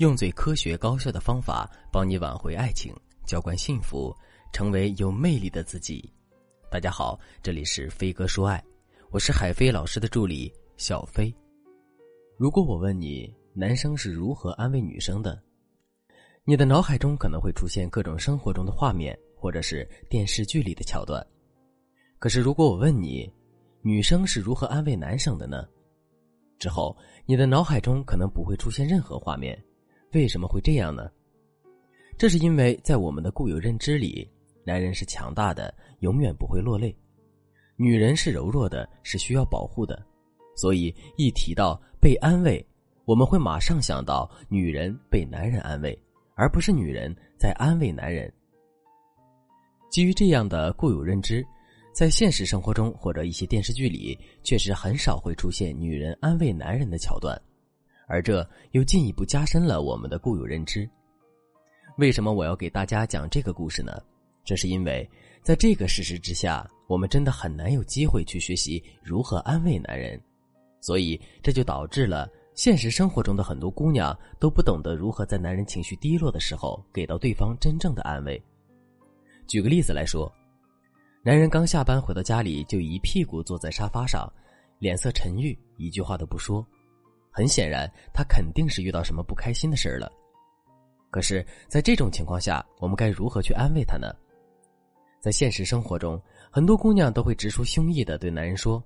[0.00, 2.90] 用最科学高效的方法帮你挽回爱情，
[3.26, 4.16] 浇灌幸福，
[4.50, 6.10] 成为有魅力的自己。
[6.70, 8.64] 大家好，这里是飞哥说爱，
[9.10, 11.30] 我是海飞老师的助理小飞。
[12.38, 15.38] 如果我问你，男生是如何安慰女生的，
[16.44, 21.22] 你的脑海中可能会出现各种生活中的画面，或者是电视剧里的桥段。
[22.18, 23.30] 可是，如果我问你，
[23.82, 25.68] 女生是如何安慰男生的呢？
[26.58, 26.96] 之后，
[27.26, 29.62] 你的脑海中可能不会出现任何画面。
[30.12, 31.08] 为什么会这样呢？
[32.18, 34.28] 这是因为在我们的固有认知里，
[34.64, 36.92] 男人是强大的，永远不会落泪；
[37.76, 40.04] 女人是柔弱的，是需要保护的。
[40.56, 42.64] 所以一提到被安慰，
[43.04, 45.96] 我们会马上想到女人被男人安慰，
[46.34, 48.30] 而不是女人在安慰男人。
[49.90, 51.46] 基于这样的固有认知，
[51.94, 57.40] 在现实生活中或者一些电视剧里，确实很少会出现女人安慰男人的桥段。
[58.10, 60.88] 而这又进一步加深了我们的固有认知。
[61.96, 63.92] 为什么我要给大家讲这个故事呢？
[64.44, 65.08] 这是因为，
[65.42, 70.20] 在这个事实之下，我们真的很难有机会去学习如何安慰男人，
[70.80, 78.42] 所以这就导致了现实生活中的很多姑娘都不懂得如何在男人情绪低落的时候给到对方真正的安慰。
[79.46, 80.30] 举个例子来说，
[81.22, 84.26] 男人刚下班回到家里，就一屁股坐在沙发上，
[84.78, 86.66] 脸色沉郁，一句话都不说。
[87.30, 90.10] 很显然，他肯定是遇到什么不开心的事儿了。
[91.10, 94.14] 可是，在这种情况下，我们该如何去安慰他呢？
[95.20, 98.82] 在现实生活中，很多姑娘都会直抒胸臆的对男人说：“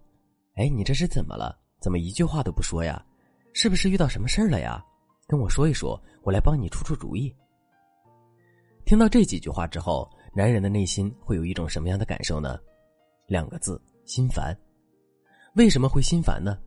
[0.56, 1.56] 哎，你这是怎么了？
[1.80, 3.04] 怎么一句话都不说呀？
[3.52, 4.84] 是不是遇到什么事儿了呀？
[5.26, 7.34] 跟我说一说，我来帮你出出主意。”
[8.84, 12.58] 听到这几句话之后，男人的内心会有一种什么样的感受呢？
[13.26, 14.56] 两个字：心烦。
[15.54, 16.58] 为什么会心烦呢？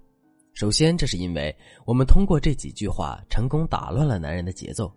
[0.57, 1.55] 首先，这是因为
[1.85, 4.91] 我们通过这几句话成功打乱了男人的节奏。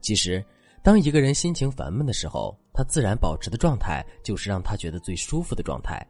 [0.00, 0.42] 其实，
[0.82, 6.02] 当一个人心情烦闷的时候，他自然保持的状态就是让他觉得最舒服的状态。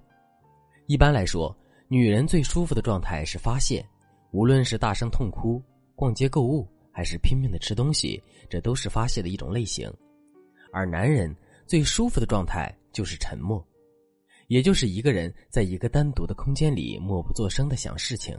[0.87, 1.53] 一般来说，
[1.89, 3.85] 女人最舒服的状态是发泄，
[4.31, 5.61] 无论是大声痛哭、
[5.97, 9.93] 逛街购物，还是拼命的吃东西，这都是发泄的一种类型。
[10.73, 11.35] 而男人
[11.67, 13.61] 最舒服的状态就是沉默，
[14.47, 18.39] 也就是一个人在一个单独的空间里默不作声的想事情。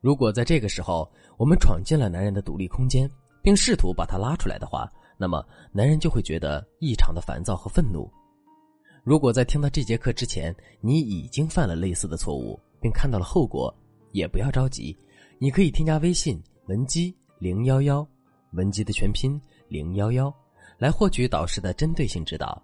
[0.00, 3.10] 如果在这个时候我们闯进了男人的独立空间，
[3.42, 8.10] 并试图把他拉出来的话，那么男人就会觉得异常的烦躁和愤怒。
[9.02, 13.74] 如果在听到这节课之前，你已经犯了类似的错误，并看到了后果，
[14.12, 14.96] 也不要着急，
[15.38, 18.06] 你可以添加微信文姬零幺幺，
[18.52, 20.32] 文姬的全拼零幺幺，
[20.78, 22.60] 来获取导师的针对性指导。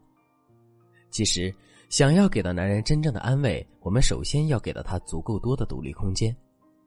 [1.11, 1.55] 其实，
[1.89, 6.37] 想要给到男人真正的安慰，我们首先要给到他足够多的独立空间。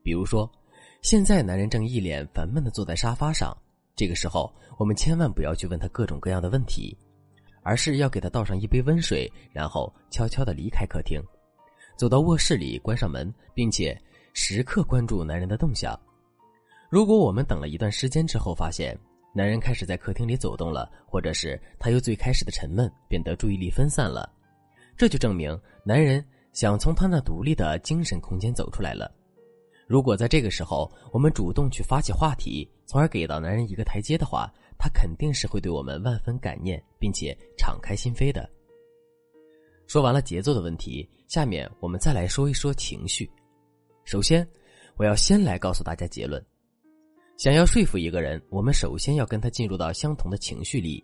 [0.07, 0.49] 比如说，
[1.01, 3.53] 现在男人正一脸烦闷的坐在沙发上，
[3.93, 6.97] 这个时候我们千万不要去问他各种各样的问题，
[7.61, 11.21] 而是要给他倒上一杯温水，然后悄悄的离开客厅，
[11.97, 14.01] 走到卧室里关上门，并且
[14.31, 15.93] 时刻关注男人的动向。
[16.89, 18.97] 如果我们等了一段时间之后，发现
[19.33, 24.31] 男人开始在客厅里走动了，或者是他由最开始的沉闷变得注意力分散了，
[24.95, 29.11] 这就证明男人想从他那独立的精神空间走出来了。
[29.87, 38.49] 如果在这个时候我们主动去发起话题，从而给到男人一个台阶的话，他肯定是会对我们万分感念，并且敞开心扉的。
[39.87, 43.29] 说完了节奏的问题，下面我们再来说一说情绪。
[44.03, 44.45] 首先，
[44.97, 46.45] 我要先来告诉大家结论：
[47.37, 51.01] 想要说服一个人，我们首先要跟他进入到相同的情绪里。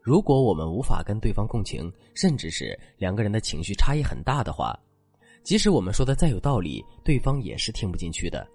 [0.00, 4.78] 如果我们无法跟对方共情，甚至是两个人的情绪差异很大的话，
[5.44, 8.48] 即使我们说的再有道理，对方也是听不进去的。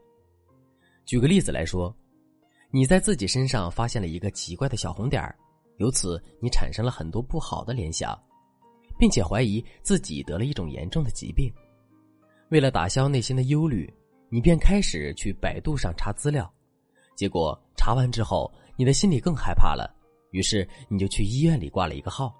[1.05, 1.95] 举个例子来说，
[2.71, 5.37] 你在自己身上发现了一个奇怪的小红点儿，
[5.77, 8.19] 由此你产生了很多不好的联想，
[8.97, 11.47] 并且怀疑自己得了一种严重的疾病。
[12.49, 13.87] 为了打消内心的忧虑，
[14.27, 16.51] 你便开始去百度上查资料，
[17.15, 19.95] 结果查完之后，你的心里更害怕了，
[20.31, 22.35] 于是你就去医院里挂了一个号，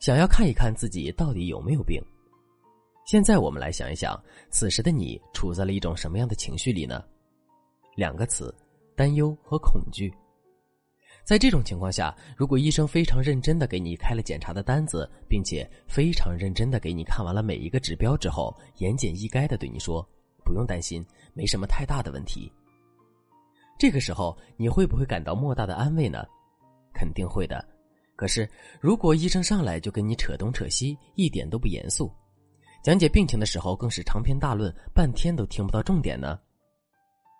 [0.00, 2.02] 想要看一看自己到底有没有病。
[3.04, 4.18] 现在我们来想一想，
[4.50, 7.02] 此时的你处在了一种什么样的情绪里呢？
[7.96, 8.54] 两个词：
[8.96, 10.12] 担忧和恐惧。
[11.24, 20.08] 在这种情况下，如果医生非常认真的给你开了检查的单子，并且非常认真的给你看完了每一个指标之后，言简意赅的对你说
[20.44, 21.04] ：“不用担心，
[21.34, 22.50] 没什么太大的问题。”
[23.78, 26.24] 这个时候，你会不会感到莫大的安慰呢？
[26.94, 27.64] 肯定会的。
[28.16, 28.48] 可是，
[28.80, 32.10] 如果医生上来就跟你扯东扯西，一点都不严肃。
[32.82, 36.38] 讲解病情的时候，更是长篇大论，半天都听不到重点呢。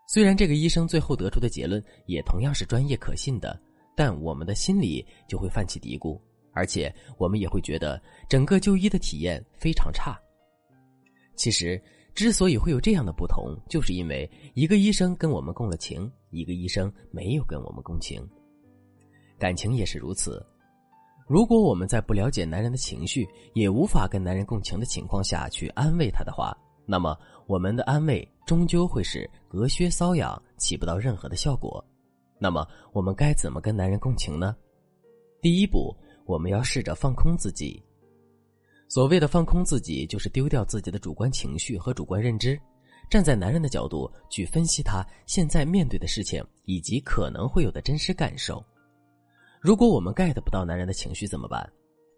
[0.06, 3.60] 虽然这个医生最后得出的结论也同样是专业可信的，
[3.96, 6.20] 但我们的心里就会泛起嘀咕，
[6.52, 10.16] 而且我们也会觉得整个就医的体验非常差。
[11.34, 11.82] 其实，
[12.14, 18.24] 之所以会有这样的不同，就是因为一个医生跟我们共了情，一个医生没有跟我们共情。
[19.38, 20.44] 感情也是如此。
[21.32, 31.82] 如果我们在不了解男人的情绪，也无法跟男人共情的情况下去安慰他的话，那么我们的安慰终究会是隔靴搔痒，起不到任何的效果。
[32.38, 34.54] 那么我们该怎么跟男人共情呢？
[35.40, 35.96] 第一步，
[36.26, 37.82] 我们要试着放空自己。
[38.86, 42.60] 所谓的放空自己，就是丢掉自己的主观情绪和主观认知，
[43.08, 48.62] 站在男人的角度去分析他现在面对的事情以及可能会有的真实感受。
[49.62, 51.64] 如果我们 get 不到男人的情绪怎么办？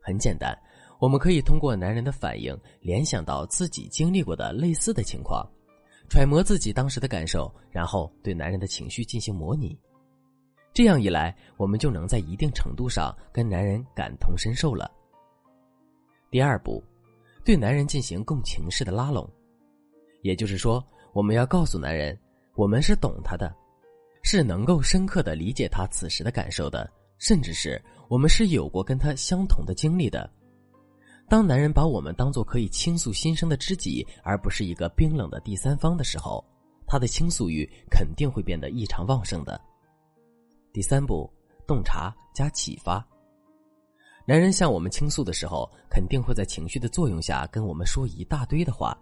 [0.00, 0.58] 很简单，
[0.98, 5.46] 我们可以通过男人的反应联想到自己经历过的类似的情况，
[6.08, 9.78] 揣摩自己当时的感受，然后对男人的情绪进行模拟。
[10.72, 14.90] 这样一来，我们就能在一定程度上跟男人感同身受了。
[16.30, 16.82] 第二步，
[17.44, 19.28] 对男人进行共情式的拉拢，
[20.22, 20.82] 也就是说，
[21.12, 22.18] 我们要告诉男人，
[22.54, 23.54] 我们是懂他的，
[24.22, 26.90] 是能够深刻的理解他此时的感受的。
[27.18, 30.28] 甚至是我们是有过跟他相同的经历的。
[31.28, 36.44] 当男人把我们当做可以倾诉心声的知己，而不是一个冰冷的第三方的时候，
[36.86, 39.58] 他的倾诉欲肯定会变得异常旺盛的。
[40.72, 41.30] 第三步，
[41.66, 43.06] 洞察加启发。
[44.26, 48.96] 男人向我们倾诉的时候，肯定会在情绪的作用下跟我们说一大堆的话。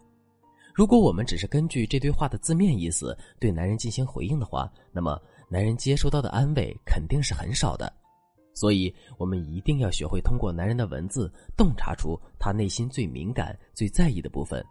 [0.74, 7.92] 如果我们只是根据这堆话的字面意思对男人进行回应的话，那么男人接收到的安慰肯定是很少的。
[8.54, 14.64] 所以，我们一定要学会通过男人的文字洞察出他内心最敏感、最在意的部分。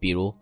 [0.00, 0.34] 比如，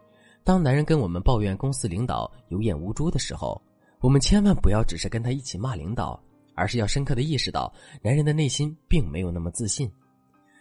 [0.43, 3.61] 当男人跟我们抱怨公司领导有眼无珠的时候，
[4.01, 6.19] 我们千万不要只是跟他一起骂领导，
[6.55, 7.73] 而是要深刻的意识到，
[8.03, 9.91] 男人的内心并没有那么自信。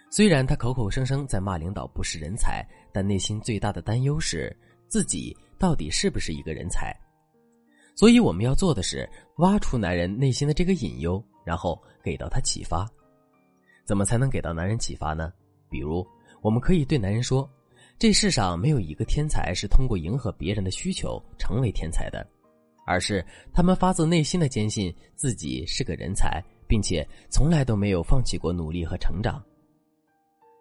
[0.10, 4.56] 虽然他口口声声在骂领导不是人才，但内心最大的担忧是
[4.88, 6.96] 自己到底是不是一个人才。
[7.96, 11.24] 所以，我们要做的是挖出男人内心的这个隐忧。
[11.46, 12.86] 然后给到他启发，
[13.86, 15.32] 怎么才能给到男人启发呢？
[15.70, 16.06] 比如，
[16.42, 17.50] 我们可以对男人说
[17.98, 22.26] ：“这世上没有一个天才是通过迎合别人的需求成为天才的，
[22.86, 29.44] 而是他们发自内心的坚信自己是个人才，并且从来都没有放弃过努力和成长。”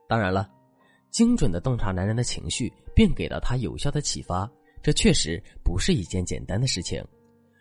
[0.06, 0.50] 当然了，
[1.10, 4.50] 精准的洞察男人的情绪，并给到他有效的启发，
[4.82, 7.02] 这确实不是一件简单的事情。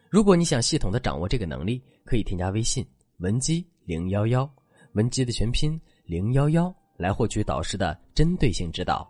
[0.10, 2.86] 如果你想系统的掌握这个能力，可以添加微信。
[3.24, 4.50] 文姬零幺幺，
[4.96, 9.10] 文姬的全拼零幺幺，来获取导师的针对性指导。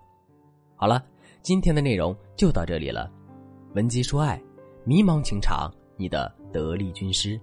[0.76, 1.04] 好了，
[1.42, 3.12] 今天的内容就到这里了。
[3.74, 4.40] 文姬说爱，
[4.86, 7.42] 迷茫情场，你的得力军师。